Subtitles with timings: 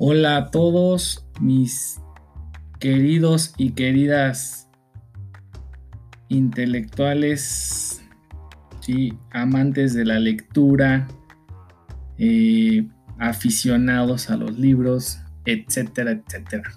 [0.00, 2.00] Hola a todos mis
[2.78, 4.68] queridos y queridas
[6.28, 8.00] intelectuales,
[8.78, 9.12] ¿sí?
[9.32, 11.08] amantes de la lectura,
[12.16, 12.86] eh,
[13.18, 16.70] aficionados a los libros, etcétera, etcétera.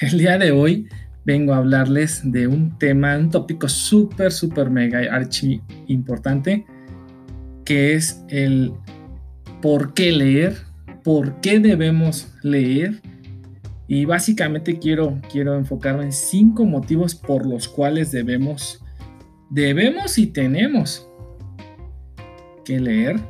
[0.00, 0.88] El día de hoy
[1.24, 6.66] vengo a hablarles de un tema, un tópico súper, súper mega archi importante,
[7.64, 8.72] que es el
[9.62, 10.65] por qué leer
[11.06, 13.00] por qué debemos leer
[13.86, 18.84] y básicamente quiero, quiero enfocarme en cinco motivos por los cuales debemos,
[19.48, 21.08] debemos y tenemos
[22.64, 23.20] que leer.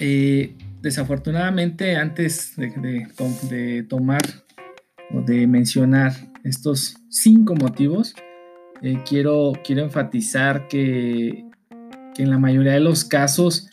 [0.00, 4.22] Eh, desafortunadamente, antes de, tomar
[5.14, 8.16] o de mencionar estos cinco motivos,
[8.82, 11.44] eh, quiero, quiero enfatizar que,
[12.16, 13.70] que en la mayoría de los casos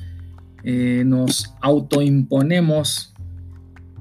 [0.69, 3.13] eh, nos autoimponemos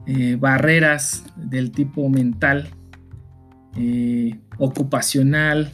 [0.05, 2.71] eh, barreras del tipo mental,
[3.77, 5.71] eh, ocupacional,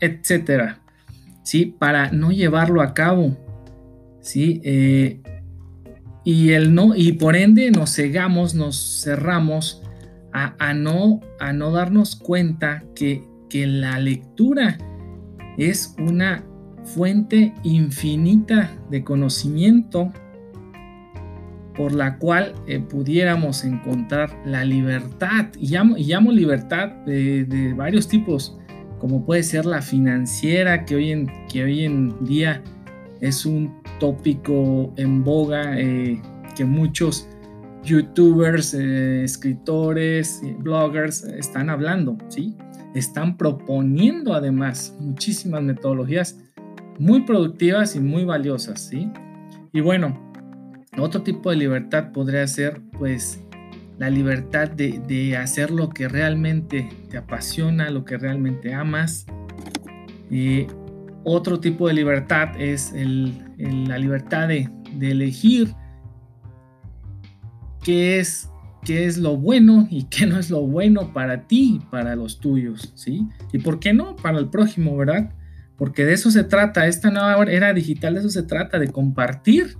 [0.00, 0.82] etcétera,
[1.42, 1.74] ¿sí?
[1.78, 3.34] Para no llevarlo a cabo,
[4.20, 4.60] ¿sí?
[6.22, 9.80] y el no, y por ende nos cegamos, nos cerramos
[10.34, 14.76] a, no, a no darnos cuenta que, que la lectura
[15.56, 16.44] es una
[16.84, 20.12] fuente infinita de conocimiento
[21.74, 25.46] por la cual eh, pudiéramos encontrar la libertad.
[25.58, 28.56] Y llamo, y llamo libertad de, varios tipos,
[28.98, 32.62] como puede ser la financiera, que hoy en, que hoy en día
[33.20, 36.20] es un tópico en boga eh,
[36.56, 37.28] que muchos
[37.82, 42.56] youtubers, eh, escritores, bloggers están hablando, ¿sí?
[42.94, 46.43] Están proponiendo además muchísimas metodologías
[46.98, 49.10] muy productivas y muy valiosas, ¿sí?
[49.72, 50.32] Y bueno,
[50.98, 53.42] otro tipo de libertad podría ser, pues,
[53.98, 59.26] la libertad de, hacer lo que realmente te apasiona, lo que realmente amas.
[60.30, 60.66] y
[61.24, 62.92] otro tipo de libertad es
[63.56, 64.68] la libertad de,
[65.00, 65.74] elegir
[67.82, 68.50] qué es,
[68.84, 72.40] qué es lo bueno y qué no es lo bueno para ti y para los
[72.40, 73.26] tuyos, ¿sí?
[73.52, 75.32] Y por qué no para el prójimo, ¿verdad?
[75.84, 79.76] Porque de eso se trata, esta nueva era digital, de eso se trata, de compartir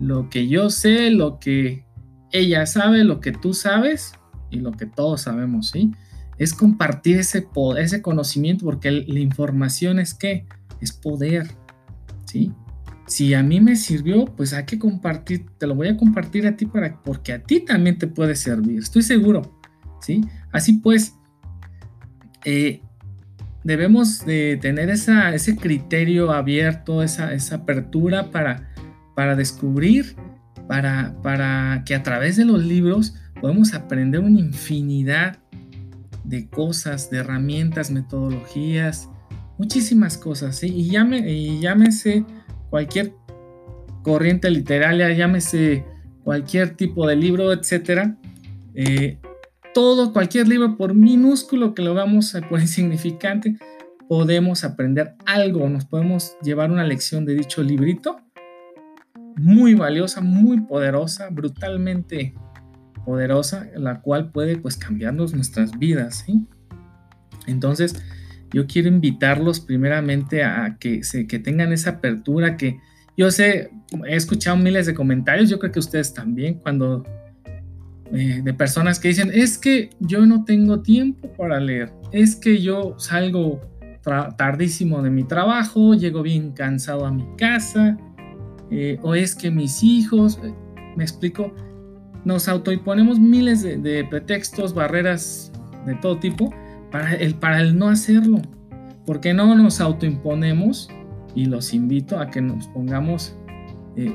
[0.00, 1.86] lo que yo sé, lo que
[2.32, 4.14] ella sabe, lo que tú sabes
[4.50, 5.92] y lo que todos sabemos, ¿sí?
[6.36, 10.48] Es compartir ese, poder, ese conocimiento, porque la información es qué?
[10.80, 11.46] Es poder,
[12.24, 12.52] ¿sí?
[13.06, 16.56] Si a mí me sirvió, pues hay que compartir, te lo voy a compartir a
[16.56, 19.60] ti para, porque a ti también te puede servir, estoy seguro,
[20.00, 20.22] ¿sí?
[20.50, 21.14] Así pues,
[22.44, 22.80] eh,
[23.66, 28.72] debemos de tener ese criterio abierto, esa, apertura para,
[29.16, 30.14] para descubrir,
[30.68, 35.40] para, para que a través de los libros podemos aprender una infinidad
[36.22, 39.10] de cosas, de herramientas, metodologías,
[39.58, 42.24] muchísimas cosas, y llámese
[42.70, 43.14] cualquier
[44.02, 45.84] corriente literaria, llámese
[46.22, 48.16] cualquier tipo de libro, etcétera.
[48.76, 49.18] Eh,
[49.76, 53.58] todo, cualquier libro, por minúsculo que lo veamos, por insignificante,
[54.08, 58.16] podemos aprender algo, nos podemos llevar una lección de dicho librito,
[59.36, 62.32] muy valiosa, muy poderosa, brutalmente
[63.04, 66.46] poderosa, la cual puede pues cambiarnos nuestras vidas, ¿sí?
[67.46, 68.02] Entonces,
[68.54, 72.80] yo quiero invitarlos primeramente a que, se, que tengan esa apertura, que
[73.14, 73.72] yo sé,
[74.08, 77.04] he escuchado miles de comentarios, yo creo que ustedes también, cuando
[78.12, 82.60] eh, de personas que dicen, es que yo no tengo tiempo para leer, es que
[82.62, 83.60] yo salgo
[84.36, 87.98] tardísimo de mi trabajo, llego bien cansado a mi casa,
[88.70, 90.54] eh, o es que mis hijos, eh,
[90.96, 91.52] me explico,
[92.24, 95.52] nos autoimponemos miles de, pretextos, barreras
[95.84, 96.54] de todo tipo
[96.92, 98.40] para el, para el no hacerlo.
[99.04, 100.88] porque no nos autoimponemos?
[101.34, 103.36] Y los invito a que nos pongamos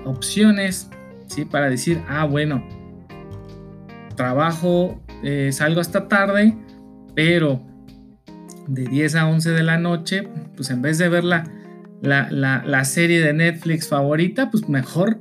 [0.06, 0.90] opciones,
[1.28, 1.46] ¿sí?
[1.46, 2.64] Para decir, ah, bueno,
[4.16, 6.56] trabajo, eh, salgo hasta tarde,
[7.16, 7.62] pero
[8.68, 11.44] de 10 a 11 de la noche, pues en vez de ver la,
[12.02, 15.20] la, serie de Netflix favorita, pues mejor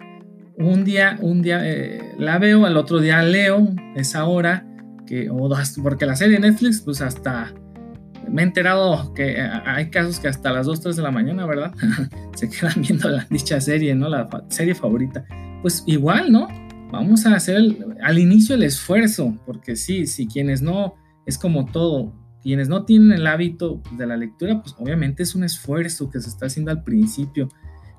[0.57, 4.67] un día, un día eh, la veo, al otro día leo esa hora,
[5.07, 5.31] que,
[5.83, 7.53] porque la serie de Netflix, pues hasta
[8.29, 11.73] me he enterado que hay casos que hasta las 2, 3 de la mañana, ¿verdad?
[12.35, 14.09] Se quedan viendo la dicha serie, ¿no?
[14.09, 15.25] La serie favorita.
[15.63, 16.49] Pues igual, ¿no?
[16.91, 17.57] Vamos a hacer
[18.03, 20.95] al inicio el esfuerzo, porque sí, si quienes no,
[21.27, 25.45] es como todo, quienes no tienen el hábito de la lectura, pues obviamente es un
[25.45, 27.49] esfuerzo que se está haciendo al principio,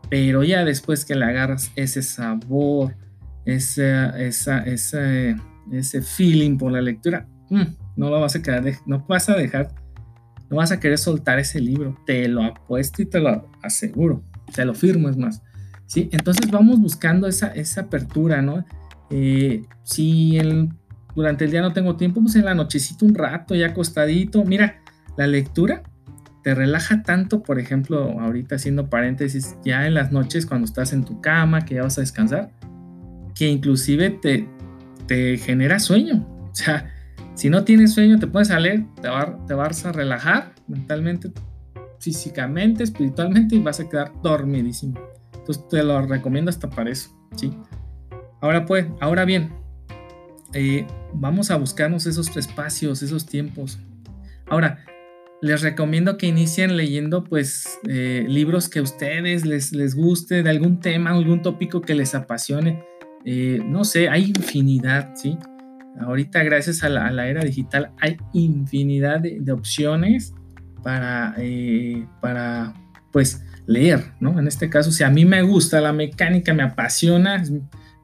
[0.09, 2.95] pero ya después que le agarras ese sabor,
[3.45, 5.35] ese, esa, ese,
[5.71, 7.63] ese feeling por la lectura, mm,
[7.95, 9.73] no lo vas a quedar, no vas a dejar,
[10.49, 14.23] no vas a querer soltar ese libro, te lo apuesto y te lo aseguro,
[14.53, 15.41] te lo firmo es más.
[15.91, 16.07] ¿Sí?
[16.13, 18.63] Entonces vamos buscando esa, esa apertura, ¿no?
[19.09, 20.69] Eh, si el,
[21.17, 24.79] durante el día no tengo tiempo, pues en la nochecita un rato, ya acostadito, mira,
[25.17, 25.83] la lectura
[26.43, 31.03] te relaja tanto, por ejemplo, ahorita haciendo paréntesis, ya en las noches cuando estás en
[31.03, 32.51] tu cama, que ya vas a descansar,
[33.35, 34.47] que inclusive te,
[35.07, 36.25] te genera sueño.
[36.51, 36.89] O sea,
[37.35, 39.09] si no tienes sueño, te puedes salir, te,
[39.45, 41.33] te vas a relajar mentalmente,
[41.99, 45.11] físicamente, espiritualmente y vas a quedar dormidísimo.
[45.41, 47.51] Entonces te lo recomiendo hasta para eso, ¿sí?
[48.41, 49.51] Ahora pues, ahora bien,
[50.53, 53.79] eh, vamos a buscarnos esos espacios, esos tiempos.
[54.47, 54.83] Ahora,
[55.41, 60.49] les recomiendo que inicien leyendo pues eh, libros que a ustedes les, les guste, de
[60.49, 62.83] algún tema, algún tópico que les apasione.
[63.25, 65.37] Eh, no sé, hay infinidad, ¿sí?
[65.99, 70.33] Ahorita gracias a la, era digital hay infinidad de, opciones
[70.83, 71.35] para,
[72.21, 72.73] para
[73.11, 74.39] pues leer, ¿no?
[74.39, 77.43] En este caso, si a mí me gusta la mecánica, me apasiona,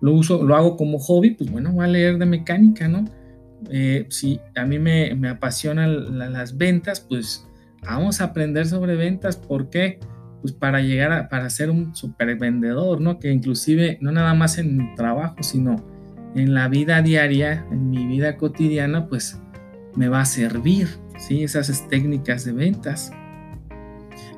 [0.02, 3.06] lo uso, lo hago como hobby, pues bueno, voy a leer de mecánica, ¿no?
[3.72, 7.48] Eh, si a mí me, me apasionan las ventas, pues
[7.84, 9.36] vamos a aprender sobre ventas.
[9.38, 10.00] ¿Por qué?
[10.42, 13.20] Pues para llegar a para ser un super vendedor, ¿no?
[13.20, 15.76] Que inclusive no nada más en mi trabajo, sino
[16.36, 19.42] en la vida diaria, en mi vida cotidiana, pues
[19.96, 20.88] me va a servir,
[21.18, 21.44] ¿sí?
[21.44, 23.12] Esas técnicas de ventas.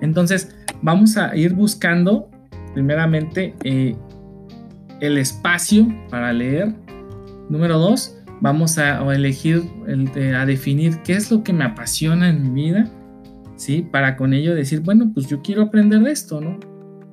[0.01, 2.29] Entonces, vamos a ir buscando
[2.73, 3.95] primeramente eh,
[5.01, 6.73] el espacio para leer.
[7.49, 9.63] Número dos, vamos a, elegir,
[10.35, 12.89] a definir qué es lo que me apasiona en mi vida,
[13.55, 13.87] ¿sí?
[13.91, 16.59] Para con ello decir, bueno, pues yo quiero aprender de esto, ¿no?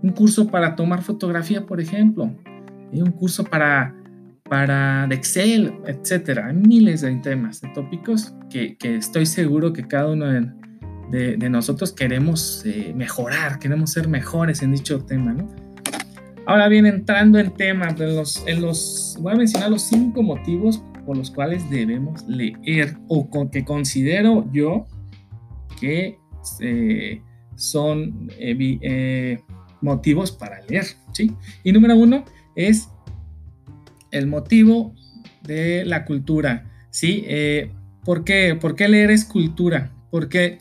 [0.02, 2.30] Un curso para tomar fotografía, por ejemplo,
[2.92, 3.94] un curso para,
[4.48, 6.48] para Excel, etcétera.
[6.48, 10.46] Hay miles de temas, de tópicos que, estoy seguro que cada uno de,
[11.50, 15.49] nosotros queremos eh, mejorar, queremos ser mejores en dicho tema, ¿no?
[16.47, 20.81] Ahora bien, entrando en temas, en los, en los, voy a mencionar los cinco motivos
[21.05, 24.87] por los cuales debemos leer o que considero yo
[25.81, 26.19] que
[26.61, 27.23] eh,
[27.55, 29.38] son eh, eh,
[29.81, 30.85] motivos para leer.
[31.12, 31.32] ¿sí?
[31.64, 32.25] Y número uno
[32.55, 32.88] es
[34.11, 34.94] el motivo
[35.43, 36.70] de la cultura.
[36.91, 37.25] ¿sí?
[38.05, 38.56] ¿por, qué?
[38.61, 39.93] ¿Por qué leer es cultura?
[40.11, 40.58] Porque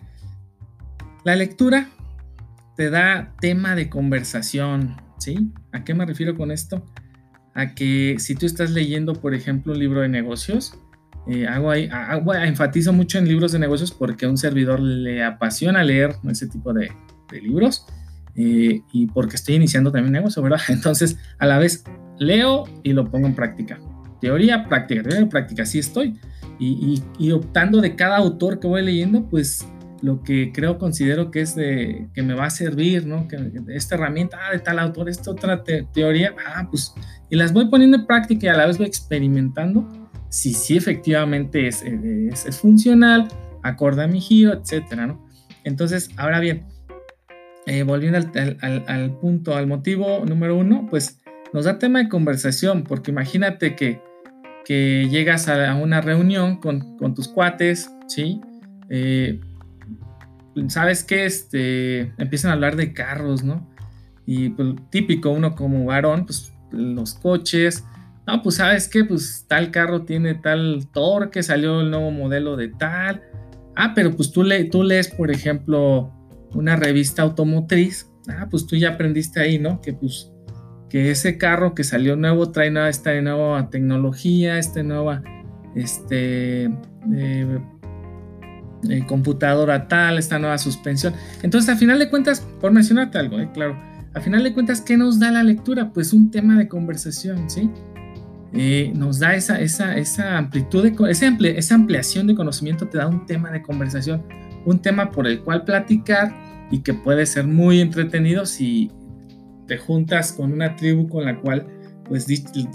[1.26, 1.90] la lectura
[2.78, 4.96] te da tema de conversación.
[5.18, 5.52] ¿sí?
[5.74, 6.82] ¿A qué me refiero con esto?
[7.56, 10.78] a que si tú estás leyendo, por ejemplo, un libro de negocios,
[11.28, 11.90] eh, hago ahí,
[12.44, 16.74] enfatizo mucho en libros de negocios porque a un servidor le apasiona leer ese tipo
[16.74, 16.92] de,
[17.42, 17.86] libros
[18.36, 20.60] eh, y porque estoy iniciando también negocio, ¿verdad?
[20.70, 21.84] Entonces, a la vez
[22.20, 23.80] leo y lo pongo en práctica.
[24.22, 26.20] Teoría, práctica, teoría, práctica, así estoy.
[26.60, 29.68] Y, y, optando de cada autor que voy leyendo, pues
[30.06, 33.28] lo que creo, considero que es de, que me va a servir, ¿no?
[33.28, 33.38] Que
[33.70, 36.94] esta herramienta, ah, de tal autor, esta otra teoría, ah, pues
[37.28, 39.90] y las voy poniendo en práctica y a la vez voy experimentando
[40.30, 43.28] si sí efectivamente es, es, funcional,
[43.64, 45.28] acorde a mi giro, etcétera, ¿no?
[45.64, 46.68] Entonces, ahora bien,
[47.66, 51.20] eh, volviendo al, punto, al motivo número uno, pues
[51.52, 54.02] nos da tema de conversación, porque imagínate que,
[54.66, 58.40] que llegas a una reunión con, con tus cuates, ¿sí?
[58.90, 59.40] Eh,
[60.68, 61.26] ¿Sabes qué?
[61.26, 63.70] Este, empiezan a hablar de carros, ¿no?
[64.26, 67.84] Y pues típico, uno como varón, pues los coches.
[68.28, 72.70] No, pues sabes que pues tal carro tiene tal torque, salió el nuevo modelo de
[72.70, 73.22] tal.
[73.76, 76.12] Ah, pero pues tú, le, tú lees, por ejemplo,
[76.54, 78.10] una revista automotriz.
[78.28, 79.82] Ah, pues tú ya aprendiste ahí, ¿no?
[79.82, 80.32] Que pues
[80.90, 85.24] que ese carro que salió nuevo trae esta nueva tecnología, esta nueva
[85.76, 86.66] este,
[87.14, 87.60] eh,
[88.90, 91.14] eh, computadora tal, esta nueva suspensión.
[91.42, 93.78] Entonces, al final de cuentas, por mencionarte algo, eh, claro,
[94.14, 95.92] a final de cuentas, ¿qué nos da la lectura?
[95.92, 97.70] Pues un tema de conversación, ¿sí?
[98.54, 103.08] Eh, nos da esa, esa, esa amplitud, de, esa, esa ampliación de conocimiento te da
[103.08, 104.24] un tema de conversación,
[104.66, 106.34] un tema por el cual platicar
[106.72, 108.92] y que puede ser muy entretenido si
[109.68, 111.68] te juntas con una tribu con la cual
[112.06, 112.28] pues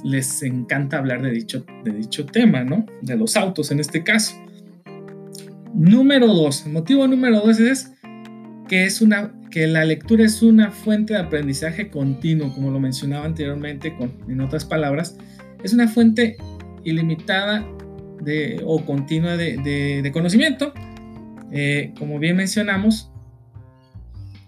[0.04, 2.84] les encanta hablar de dicho, de dicho tema, ¿no?
[3.00, 4.34] De los autos en este caso.
[5.74, 7.92] Número dos, el motivo número dos es
[8.68, 13.26] que es una que la lectura es una fuente de aprendizaje continuo, como lo mencionaba
[13.26, 15.18] anteriormente, con, en otras palabras,
[15.62, 16.36] es una fuente
[16.84, 17.66] ilimitada
[18.22, 20.72] de, o continua de, conocimiento.
[21.52, 23.10] Eh, como bien mencionamos,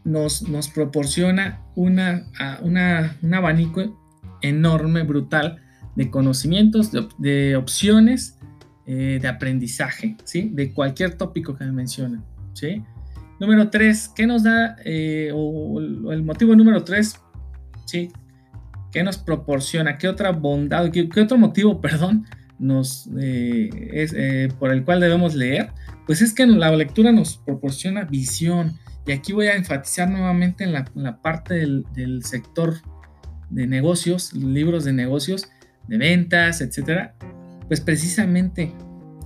[0.05, 2.27] nos, nos proporciona una,
[2.63, 4.01] una, un abanico
[4.41, 5.61] enorme, brutal,
[5.97, 8.39] de conocimientos, de, opciones
[8.85, 10.51] eh, de aprendizaje, ¿sí?
[10.53, 12.83] De cualquier tópico que me mencionen, ¿sí?
[13.39, 17.21] Número tres, ¿qué nos da, eh, o, el motivo número tres,
[17.87, 18.11] ¿sí?
[18.91, 19.99] ¿Qué nos proporciona?
[19.99, 22.27] ¿Qué otra bondad, qué, otro motivo, perdón,
[22.59, 25.71] nos, eh, es, por el cual debemos leer?
[26.05, 28.73] Pues es que la lectura nos proporciona visión.
[29.07, 32.75] Y aquí voy a enfatizar nuevamente en la, parte del, del sector
[33.49, 35.49] de negocios, libros de negocios,
[35.87, 37.15] de ventas, etcétera,
[37.73, 38.71] pues precisamente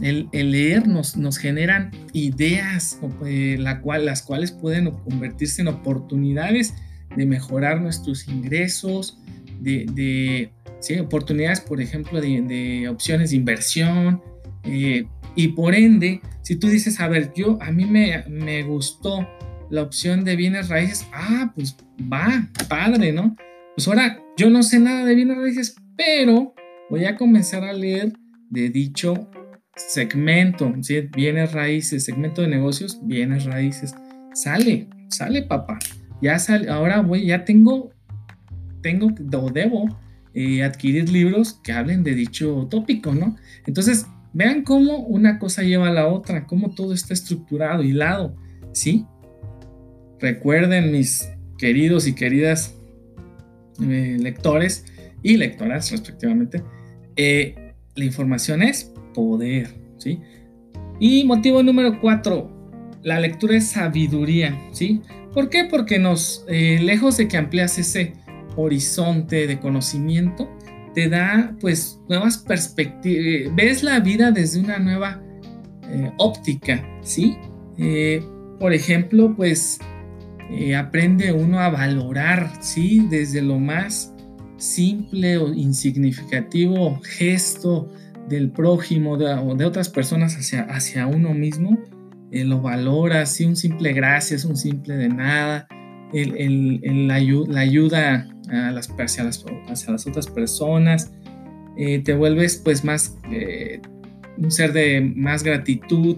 [0.01, 6.73] el, leer nos, nos, generan ideas eh, la cual, las cuales pueden convertirse en oportunidades
[7.17, 9.19] de mejorar nuestros ingresos,
[9.59, 10.53] de,
[11.01, 14.23] oportunidades, por ejemplo, de, opciones de inversión.
[14.63, 19.29] Eh, y por ende, si tú dices, a ver, yo a mí me, me gustó
[19.71, 23.35] la opción de bienes raíces, ah, pues va, padre, ¿no?
[23.75, 26.55] Pues ahora yo no sé nada de bienes raíces, pero
[26.89, 28.13] voy a comenzar a leer
[28.51, 29.29] de dicho
[29.77, 31.09] segmento, ¿sí?
[31.15, 33.95] bienes raíces, segmento de negocios, bienes raíces.
[34.35, 35.79] Sale, sale papá.
[36.23, 37.91] Ya sale, ahora voy, ya tengo,
[38.83, 39.99] tengo o debo
[40.35, 43.37] eh, adquirir libros que hablen de dicho tópico, ¿no?
[43.67, 48.37] Entonces, vean cómo una cosa lleva a la otra, cómo todo está estructurado, hilado,
[48.73, 49.07] ¿sí?
[50.21, 52.75] Recuerden, mis queridos y queridas
[53.83, 54.85] eh, lectores
[55.23, 56.63] y lectoras, respectivamente,
[57.17, 57.66] eh,
[57.97, 60.21] la información es poder, ¿sí?
[61.01, 62.51] Y motivo número cuatro,
[63.03, 65.01] la lectura es sabiduría, ¿sí?
[65.33, 65.65] ¿Por qué?
[65.65, 68.15] Porque nos, eh, lejos de que amplias ese
[68.57, 70.49] horizonte de conocimiento,
[70.95, 75.21] te da pues nuevas perspectivas, ves la vida desde una nueva
[75.91, 77.37] eh, óptica, ¿sí?
[78.59, 79.79] por ejemplo, pues
[80.75, 83.07] aprende uno a valorar, ¿sí?
[83.11, 84.16] Desde lo más
[84.57, 87.89] simple o insignificativo gesto
[88.29, 91.79] del prójimo o de otras personas hacia, hacia uno mismo,
[92.33, 95.69] eh, lo valora, si un simple gracias, un simple de nada,
[96.13, 97.15] el, la,
[97.61, 101.13] ayuda a las, hacia, las, hacia las otras personas,
[101.77, 103.81] eh, te vuelves pues más eh,
[104.39, 106.17] un ser de más gratitud.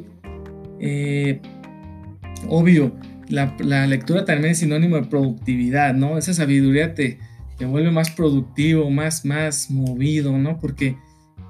[2.48, 2.96] obvio,
[3.28, 6.16] la, la, lectura también es sinónimo de productividad, ¿no?
[6.16, 7.18] Esa sabiduría te,
[7.58, 10.58] te vuelve más productivo, más, más movido, ¿no?
[10.58, 10.96] Porque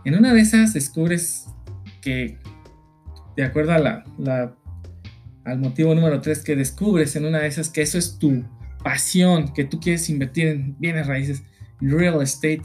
[0.04, 1.46] en una de esas descubres
[2.00, 2.38] que,
[3.36, 4.56] de acuerdo a la,
[5.44, 8.42] al motivo número 3, que descubres en una de esas que eso es tu
[8.82, 11.42] pasión, que tú quieres invertir en bienes raíces,
[11.80, 12.62] real estate,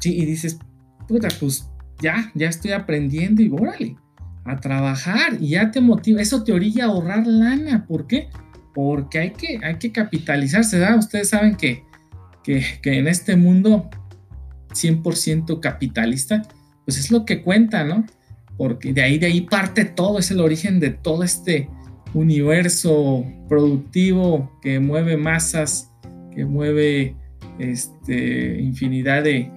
[0.00, 0.16] ¿sí?
[0.16, 0.58] y dices,
[1.06, 1.68] puta, pues
[2.02, 3.96] ya, ya estoy aprendiendo y órale,
[4.44, 8.30] a trabajar y ya te motiva, eso te orilla a ahorrar lana, ¿por qué?
[8.74, 10.98] Porque hay que, hay que capitalizarse, ¿verdad?
[10.98, 11.84] Ustedes saben que
[12.82, 13.88] que, en este mundo
[14.70, 16.42] 100% capitalista,
[16.84, 18.06] pues es lo que cuenta, ¿no?
[18.56, 21.68] Porque de ahí, de ahí parte todo, es el origen de todo este
[22.12, 25.90] universo productivo que mueve masas,
[26.34, 27.14] que mueve
[27.58, 29.50] este, infinidad de,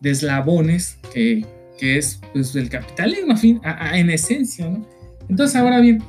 [0.00, 1.46] de, eslabones, que,
[1.78, 3.34] que, es pues, el capitalismo
[3.92, 4.86] en esencia, ¿no?
[5.28, 6.02] Entonces ahora bien,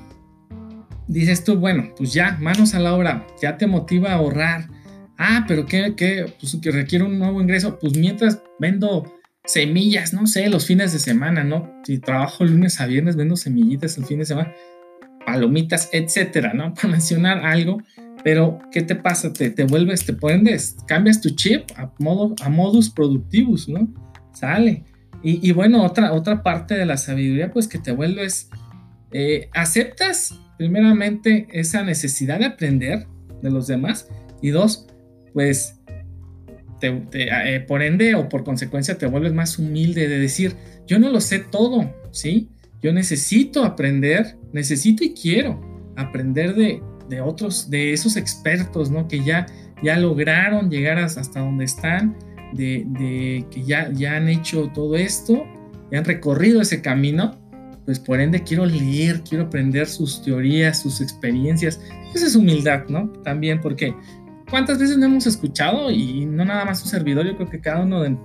[1.08, 4.68] dices tú, bueno, pues ya, manos a la obra, ya te motiva a ahorrar,
[5.18, 6.26] Ah, pero ¿qué, qué?
[6.40, 7.80] Pues que requiere un nuevo ingreso.
[7.80, 9.14] Pues mientras vendo
[9.46, 11.82] semillas, no sé, los fines de semana, ¿no?
[11.86, 14.54] Si trabajo lunes a viernes, vendo semillitas el fin de semana,
[15.26, 16.74] palomitas, etcétera, ¿no?
[16.82, 17.82] Por mencionar algo.
[18.24, 19.32] Pero, ¿qué te pasa?
[19.32, 23.88] Te, te vuelves, te pones, cambias tu chip a, modo, a modus productivos, ¿no?
[24.34, 24.84] Sale.
[25.22, 28.50] Y, y, bueno, otra, otra parte de la sabiduría, pues que te vuelves,
[29.12, 33.08] eh, aceptas primeramente esa necesidad de aprender
[33.42, 34.08] de los demás
[34.42, 34.88] y dos,
[35.36, 35.76] pues
[36.82, 40.56] eh, por ende o por consecuencia te vuelves más humilde de decir,
[40.88, 42.48] yo no lo sé todo, ¿sí?
[42.82, 45.60] Yo necesito aprender, necesito y quiero
[45.98, 46.82] aprender de,
[47.22, 49.10] otros, de esos expertos, ¿no?
[49.10, 49.46] Que ya,
[49.84, 52.16] ya lograron llegar hasta donde están,
[52.54, 55.44] de, que ya, ya han hecho todo esto,
[55.92, 57.38] ya han recorrido ese camino,
[57.84, 61.82] pues por ende quiero leer, quiero aprender sus teorías, sus experiencias.
[62.14, 63.10] Esa es humildad, ¿no?
[63.24, 63.94] También porque
[64.50, 65.92] ¿Cuántas veces no hemos escuchado?
[65.92, 68.16] Y no nada más un servidor, yo creo que cada uno de,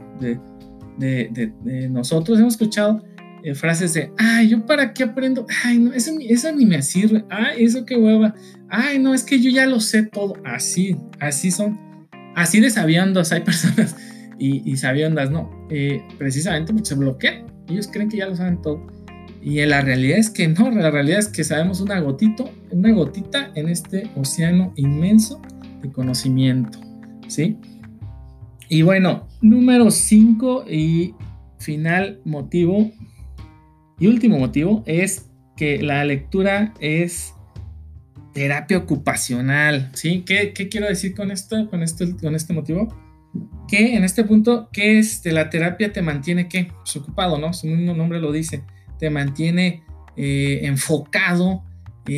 [1.90, 3.02] nosotros hemos escuchado
[3.42, 5.46] eh, frases de, ay, ¿yo para qué aprendo?
[5.64, 7.24] Ay, no, eso, ni me sirve.
[7.30, 8.34] Ay, eso qué hueva.
[8.68, 10.34] Ay, no, es que yo ya lo sé todo.
[10.44, 11.78] Así, así son.
[12.36, 13.96] Así de sabiondas hay personas
[14.38, 14.74] y, y
[15.30, 15.66] no.
[15.70, 17.46] Eh, precisamente porque se bloquean.
[17.68, 18.86] Ellos creen que ya lo saben todo.
[19.42, 23.50] Y la realidad es que no, la realidad es que sabemos una gotito, una gotita
[23.54, 25.40] en este océano inmenso
[25.80, 26.78] de conocimiento,
[27.28, 27.56] ¿sí?
[28.68, 31.14] Y bueno, número 5 y
[31.58, 32.90] final motivo
[34.00, 37.34] y último motivo es que la lectura es
[38.32, 40.24] terapia ocupacional, ¿sí?
[40.26, 42.88] ¿Qué, quiero decir con esto, con esto, con este motivo?
[43.68, 46.72] Que en este punto, ¿qué es de la terapia te mantiene qué?
[46.78, 47.52] Pues ocupado, ¿no?
[47.52, 48.64] Su mismo nombre lo dice,
[48.98, 49.82] te mantiene
[50.16, 51.64] eh, enfocado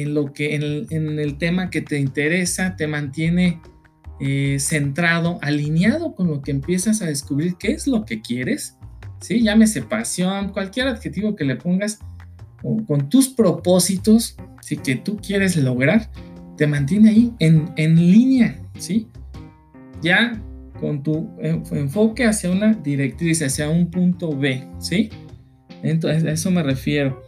[0.00, 3.61] en lo que, en el, tema que te interesa, te mantiene
[4.20, 8.78] eh, centrado, alineado con lo que empiezas a descubrir qué es lo que quieres,
[9.20, 9.42] ¿sí?
[9.42, 11.99] Llámese pasión, cualquier adjetivo que le pongas,
[12.87, 14.76] con tus propósitos, ¿sí?
[14.76, 16.11] Que tú quieres lograr,
[16.56, 19.08] te mantiene ahí en, en línea, ¿sí?
[20.00, 20.40] Ya
[20.80, 25.11] con tu enfoque hacia una directriz, hacia un punto B, ¿sí?
[25.82, 27.22] Entonces, a eso me refiero.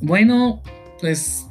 [0.00, 0.62] Bueno,
[1.00, 1.46] pues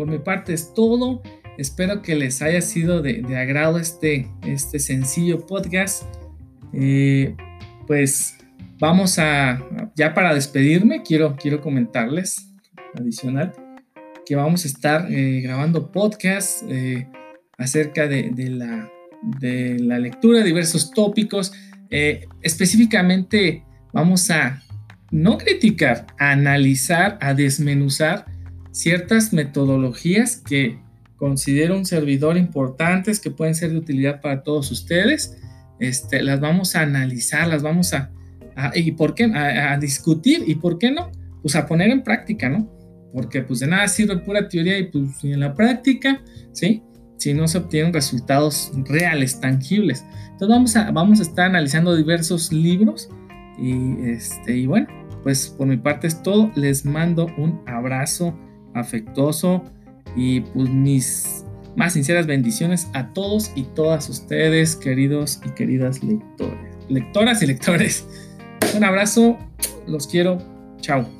[0.00, 1.20] por mi parte es todo.
[1.58, 6.04] Espero que les haya sido de, agrado este, este sencillo podcast.
[6.72, 7.36] Eh,
[7.86, 8.38] pues
[8.78, 9.62] vamos a,
[9.94, 12.50] ya para despedirme, quiero, quiero comentarles
[12.98, 13.52] adicional
[14.24, 17.06] que vamos a estar eh, grabando podcast eh,
[17.58, 18.90] acerca de, la,
[19.38, 21.52] de la lectura de diversos tópicos.
[22.40, 24.62] específicamente vamos a
[25.10, 28.29] no criticar, a analizar, a desmenuzar
[28.72, 30.78] ciertas metodologías que
[31.16, 35.36] considero un servidor importantes que pueden ser de utilidad para todos ustedes.
[35.78, 38.10] Este, las vamos a analizar, las vamos a,
[38.74, 41.10] y por qué a, discutir y por qué no,
[41.42, 42.70] pues a poner en práctica, ¿no?
[43.12, 46.22] Porque pues de nada sirve pura teoría y pues en la práctica,
[46.52, 46.82] ¿sí?
[47.18, 50.04] Si no se obtienen resultados reales, tangibles.
[50.24, 53.10] Entonces vamos a, vamos a estar analizando diversos libros
[53.58, 54.86] y, este, y bueno,
[55.22, 56.50] pues por mi parte es todo.
[56.54, 58.34] Les mando un abrazo
[58.74, 59.62] afectuoso
[60.16, 61.44] y pues mis
[61.76, 68.06] más sinceras bendiciones a todos y todas ustedes, queridos y queridas lectores, lectoras y lectores.
[68.74, 69.38] Un abrazo,
[69.86, 70.38] los quiero,
[70.80, 71.19] chao.